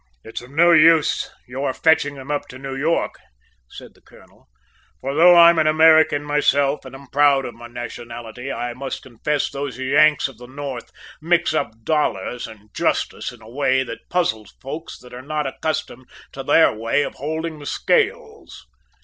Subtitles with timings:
[0.23, 3.13] "It's of no use your fetching them up to New York,"
[3.69, 4.47] said the colonel,
[4.99, 9.51] "for though I'm an American myself and am proud of my nationality, I must confess
[9.51, 10.89] those Yanks of the north
[11.21, 16.09] mix up dollars and justice in a way that puzzles folk that are not accustomed
[16.31, 18.65] to their way of holding the scales."